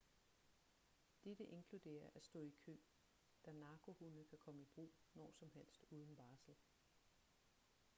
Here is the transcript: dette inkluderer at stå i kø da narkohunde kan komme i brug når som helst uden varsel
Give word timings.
dette 1.23 1.43
inkluderer 1.45 2.09
at 2.15 2.23
stå 2.29 2.39
i 2.49 2.53
kø 2.65 2.75
da 3.45 3.51
narkohunde 3.51 4.25
kan 4.25 4.37
komme 4.39 4.61
i 4.61 4.69
brug 4.75 4.91
når 5.15 5.31
som 5.31 5.49
helst 5.53 5.85
uden 5.91 6.17
varsel 6.17 6.55